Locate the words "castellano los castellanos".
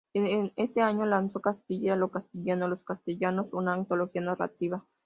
2.09-3.53